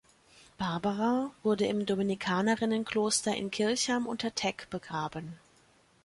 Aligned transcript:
Barbara 0.57 1.29
wurde 1.43 1.67
im 1.67 1.85
Dominikanerinnenkloster 1.85 3.35
in 3.35 3.51
Kirchheim 3.51 4.07
unter 4.07 4.33
Teck 4.33 4.65
begraben. 4.71 5.37